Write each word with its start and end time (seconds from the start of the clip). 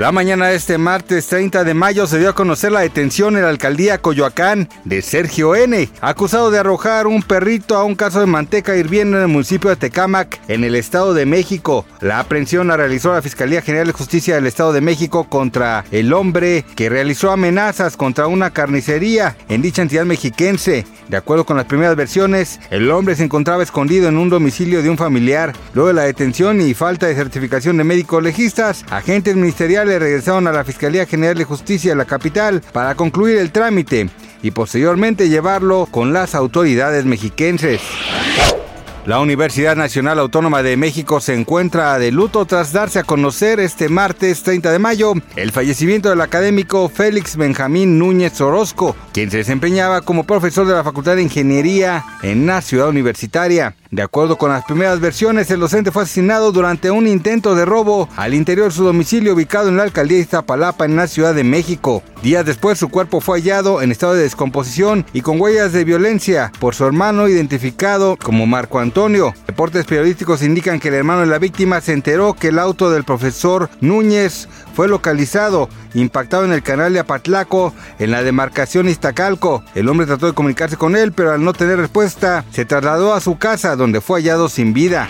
La 0.00 0.12
mañana 0.12 0.46
de 0.46 0.56
este 0.56 0.78
martes 0.78 1.26
30 1.26 1.62
de 1.62 1.74
mayo 1.74 2.06
se 2.06 2.18
dio 2.18 2.30
a 2.30 2.34
conocer 2.34 2.72
la 2.72 2.80
detención 2.80 3.36
en 3.36 3.42
la 3.42 3.50
alcaldía 3.50 3.98
Coyoacán 3.98 4.66
de 4.86 5.02
Sergio 5.02 5.54
N., 5.54 5.90
acusado 6.00 6.50
de 6.50 6.58
arrojar 6.58 7.06
un 7.06 7.22
perrito 7.22 7.76
a 7.76 7.84
un 7.84 7.96
caso 7.96 8.18
de 8.18 8.24
manteca 8.24 8.74
hirviendo 8.74 9.18
en 9.18 9.24
el 9.24 9.28
municipio 9.28 9.68
de 9.68 9.76
Tecámac, 9.76 10.40
en 10.48 10.64
el 10.64 10.74
Estado 10.74 11.12
de 11.12 11.26
México. 11.26 11.84
La 12.00 12.18
aprehensión 12.18 12.68
la 12.68 12.78
realizó 12.78 13.12
la 13.12 13.20
Fiscalía 13.20 13.60
General 13.60 13.88
de 13.88 13.92
Justicia 13.92 14.36
del 14.36 14.46
Estado 14.46 14.72
de 14.72 14.80
México 14.80 15.28
contra 15.28 15.84
el 15.90 16.14
hombre 16.14 16.64
que 16.76 16.88
realizó 16.88 17.30
amenazas 17.30 17.98
contra 17.98 18.26
una 18.26 18.54
carnicería 18.54 19.36
en 19.50 19.60
dicha 19.60 19.82
entidad 19.82 20.06
mexiquense. 20.06 20.86
De 21.10 21.16
acuerdo 21.18 21.44
con 21.44 21.58
las 21.58 21.66
primeras 21.66 21.96
versiones, 21.96 22.58
el 22.70 22.90
hombre 22.90 23.16
se 23.16 23.24
encontraba 23.24 23.62
escondido 23.62 24.08
en 24.08 24.16
un 24.16 24.30
domicilio 24.30 24.82
de 24.82 24.88
un 24.88 24.96
familiar. 24.96 25.52
Luego 25.74 25.88
de 25.88 25.94
la 25.94 26.04
detención 26.04 26.58
y 26.62 26.72
falta 26.72 27.06
de 27.06 27.16
certificación 27.16 27.76
de 27.76 27.84
médicos 27.84 28.22
legistas, 28.22 28.86
agentes 28.88 29.34
ministeriales 29.34 29.89
regresaron 29.98 30.46
a 30.46 30.52
la 30.52 30.64
Fiscalía 30.64 31.06
General 31.06 31.36
de 31.36 31.44
Justicia 31.44 31.90
de 31.92 31.96
la 31.96 32.04
capital 32.04 32.62
para 32.72 32.94
concluir 32.94 33.38
el 33.38 33.52
trámite 33.52 34.08
y 34.42 34.50
posteriormente 34.50 35.28
llevarlo 35.28 35.86
con 35.90 36.12
las 36.12 36.34
autoridades 36.34 37.04
mexiquenses. 37.04 37.80
La 39.06 39.18
Universidad 39.18 39.76
Nacional 39.76 40.18
Autónoma 40.18 40.62
de 40.62 40.76
México 40.76 41.20
se 41.20 41.34
encuentra 41.34 41.98
de 41.98 42.12
luto 42.12 42.44
tras 42.44 42.72
darse 42.72 42.98
a 42.98 43.02
conocer 43.02 43.58
este 43.58 43.88
martes 43.88 44.42
30 44.42 44.70
de 44.70 44.78
mayo 44.78 45.14
el 45.36 45.52
fallecimiento 45.52 46.10
del 46.10 46.20
académico 46.20 46.88
Félix 46.90 47.36
Benjamín 47.36 47.98
Núñez 47.98 48.38
Orozco, 48.42 48.94
quien 49.12 49.30
se 49.30 49.38
desempeñaba 49.38 50.02
como 50.02 50.24
profesor 50.24 50.66
de 50.66 50.74
la 50.74 50.84
Facultad 50.84 51.16
de 51.16 51.22
Ingeniería 51.22 52.04
en 52.22 52.46
la 52.46 52.60
ciudad 52.60 52.88
universitaria. 52.88 53.74
De 53.90 54.02
acuerdo 54.02 54.38
con 54.38 54.52
las 54.52 54.64
primeras 54.64 55.00
versiones, 55.00 55.50
el 55.50 55.58
docente 55.58 55.90
fue 55.90 56.04
asesinado 56.04 56.52
durante 56.52 56.92
un 56.92 57.08
intento 57.08 57.56
de 57.56 57.64
robo 57.64 58.08
al 58.14 58.34
interior 58.34 58.68
de 58.68 58.76
su 58.76 58.84
domicilio 58.84 59.34
ubicado 59.34 59.68
en 59.68 59.76
la 59.76 59.82
alcaldía 59.82 60.18
de 60.18 60.22
Iztapalapa 60.22 60.84
en 60.84 60.94
la 60.94 61.08
Ciudad 61.08 61.34
de 61.34 61.42
México. 61.42 62.00
Días 62.22 62.46
después 62.46 62.78
su 62.78 62.88
cuerpo 62.88 63.20
fue 63.20 63.40
hallado 63.40 63.82
en 63.82 63.90
estado 63.90 64.14
de 64.14 64.22
descomposición 64.22 65.04
y 65.12 65.22
con 65.22 65.40
huellas 65.40 65.72
de 65.72 65.82
violencia 65.82 66.52
por 66.60 66.76
su 66.76 66.84
hermano 66.84 67.26
identificado 67.26 68.16
como 68.16 68.46
Marco 68.46 68.78
Antonio. 68.78 69.34
Reportes 69.48 69.86
periodísticos 69.86 70.42
indican 70.42 70.78
que 70.78 70.88
el 70.88 70.94
hermano 70.94 71.22
de 71.22 71.26
la 71.26 71.40
víctima 71.40 71.80
se 71.80 71.92
enteró 71.92 72.34
que 72.34 72.48
el 72.48 72.60
auto 72.60 72.90
del 72.90 73.02
profesor 73.02 73.70
Núñez 73.80 74.48
fue 74.72 74.86
localizado, 74.86 75.68
impactado 75.94 76.44
en 76.44 76.52
el 76.52 76.62
canal 76.62 76.92
de 76.92 77.00
Apatlaco, 77.00 77.74
en 77.98 78.12
la 78.12 78.22
demarcación 78.22 78.88
Iztacalco. 78.88 79.64
El 79.74 79.88
hombre 79.88 80.06
trató 80.06 80.26
de 80.26 80.32
comunicarse 80.32 80.76
con 80.76 80.96
él, 80.96 81.12
pero 81.12 81.32
al 81.32 81.42
no 81.42 81.52
tener 81.52 81.78
respuesta, 81.78 82.44
se 82.52 82.64
trasladó 82.64 83.14
a 83.14 83.20
su 83.20 83.36
casa, 83.36 83.76
donde 83.80 84.02
fue 84.02 84.20
hallado 84.20 84.50
sin 84.50 84.74
vida. 84.74 85.08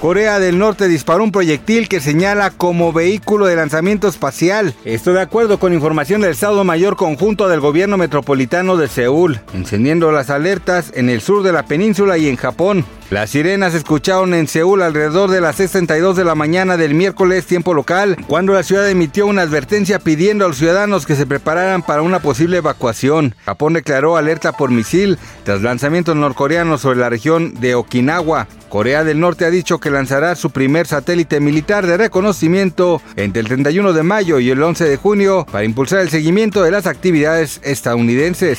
Corea 0.00 0.38
del 0.38 0.58
Norte 0.58 0.88
disparó 0.88 1.22
un 1.24 1.32
proyectil 1.32 1.88
que 1.88 2.00
señala 2.00 2.50
como 2.50 2.92
vehículo 2.92 3.46
de 3.46 3.56
lanzamiento 3.56 4.08
espacial. 4.08 4.74
Esto 4.84 5.12
de 5.12 5.20
acuerdo 5.20 5.58
con 5.58 5.72
información 5.72 6.20
del 6.20 6.32
Estado 6.32 6.62
Mayor 6.64 6.96
Conjunto 6.96 7.48
del 7.48 7.60
Gobierno 7.60 7.96
Metropolitano 7.96 8.76
de 8.76 8.88
Seúl, 8.88 9.40
encendiendo 9.54 10.10
las 10.12 10.30
alertas 10.30 10.92
en 10.94 11.08
el 11.08 11.20
sur 11.20 11.42
de 11.42 11.52
la 11.52 11.66
península 11.66 12.18
y 12.18 12.28
en 12.28 12.36
Japón. 12.36 12.84
Las 13.10 13.30
sirenas 13.30 13.72
se 13.72 13.78
escucharon 13.78 14.34
en 14.34 14.46
Seúl 14.48 14.82
alrededor 14.82 15.30
de 15.30 15.40
las 15.40 15.58
6.32 15.58 16.12
de 16.12 16.24
la 16.24 16.34
mañana 16.34 16.76
del 16.76 16.92
miércoles 16.92 17.46
tiempo 17.46 17.72
local, 17.72 18.18
cuando 18.26 18.52
la 18.52 18.62
ciudad 18.62 18.86
emitió 18.90 19.26
una 19.26 19.40
advertencia 19.40 19.98
pidiendo 19.98 20.44
a 20.44 20.48
los 20.48 20.58
ciudadanos 20.58 21.06
que 21.06 21.16
se 21.16 21.24
prepararan 21.24 21.80
para 21.82 22.02
una 22.02 22.20
posible 22.20 22.58
evacuación. 22.58 23.34
Japón 23.46 23.72
declaró 23.72 24.18
alerta 24.18 24.52
por 24.52 24.70
misil 24.70 25.18
tras 25.44 25.62
lanzamientos 25.62 26.16
norcoreanos 26.16 26.82
sobre 26.82 26.98
la 26.98 27.08
región 27.08 27.54
de 27.54 27.76
Okinawa. 27.76 28.46
Corea 28.68 29.04
del 29.04 29.20
Norte 29.20 29.46
ha 29.46 29.50
dicho 29.50 29.80
que 29.80 29.90
lanzará 29.90 30.34
su 30.34 30.50
primer 30.50 30.86
satélite 30.86 31.40
militar 31.40 31.86
de 31.86 31.96
reconocimiento 31.96 33.00
entre 33.16 33.40
el 33.40 33.48
31 33.48 33.94
de 33.94 34.02
mayo 34.02 34.38
y 34.38 34.50
el 34.50 34.62
11 34.62 34.84
de 34.84 34.96
junio 34.98 35.46
para 35.50 35.64
impulsar 35.64 36.00
el 36.00 36.10
seguimiento 36.10 36.62
de 36.62 36.72
las 36.72 36.86
actividades 36.86 37.62
estadounidenses. 37.64 38.58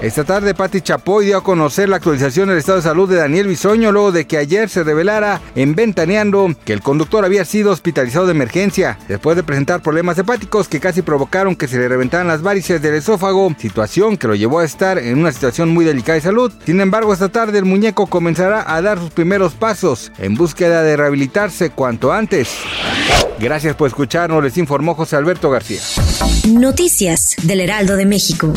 Esta 0.00 0.22
tarde, 0.22 0.54
Patti 0.54 0.80
Chapoy 0.80 1.26
dio 1.26 1.38
a 1.38 1.42
conocer 1.42 1.88
la 1.88 1.96
actualización 1.96 2.48
del 2.48 2.58
estado 2.58 2.78
de 2.78 2.84
salud 2.84 3.10
de 3.10 3.16
Daniel 3.16 3.48
Bisoño 3.48 3.90
luego 3.90 4.12
de 4.12 4.28
que 4.28 4.38
ayer 4.38 4.68
se 4.68 4.84
revelara 4.84 5.40
en 5.56 5.74
Ventaneando 5.74 6.54
que 6.64 6.72
el 6.72 6.82
conductor 6.82 7.24
había 7.24 7.44
sido 7.44 7.72
hospitalizado 7.72 8.26
de 8.26 8.30
emergencia 8.30 8.96
después 9.08 9.36
de 9.36 9.42
presentar 9.42 9.82
problemas 9.82 10.16
hepáticos 10.16 10.68
que 10.68 10.78
casi 10.78 11.02
provocaron 11.02 11.56
que 11.56 11.66
se 11.66 11.78
le 11.78 11.88
reventaran 11.88 12.28
las 12.28 12.42
varices 12.42 12.80
del 12.80 12.94
esófago, 12.94 13.52
situación 13.58 14.16
que 14.16 14.28
lo 14.28 14.36
llevó 14.36 14.60
a 14.60 14.64
estar 14.64 14.98
en 14.98 15.18
una 15.18 15.32
situación 15.32 15.70
muy 15.70 15.84
delicada 15.84 16.14
de 16.14 16.20
salud. 16.20 16.52
Sin 16.64 16.80
embargo, 16.80 17.12
esta 17.12 17.28
tarde 17.28 17.58
el 17.58 17.64
muñeco 17.64 18.06
comenzará 18.06 18.72
a 18.72 18.80
dar 18.80 18.98
sus 18.98 19.10
primeros 19.10 19.54
pasos 19.54 20.12
en 20.18 20.36
búsqueda 20.36 20.84
de 20.84 20.96
rehabilitarse 20.96 21.70
cuanto 21.70 22.12
antes. 22.12 22.50
Gracias 23.40 23.74
por 23.74 23.88
escucharnos, 23.88 24.44
les 24.44 24.56
informó 24.58 24.94
José 24.94 25.16
Alberto 25.16 25.50
García. 25.50 25.80
Noticias 26.46 27.34
del 27.42 27.60
Heraldo 27.60 27.96
de 27.96 28.06
México. 28.06 28.52